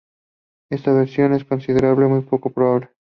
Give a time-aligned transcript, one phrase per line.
[0.71, 2.89] Esta versión se considera muy poco probable.